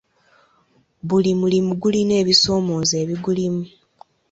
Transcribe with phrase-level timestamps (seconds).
[1.07, 3.63] Buli mulimi gulina ebisoomooza ebigulimu.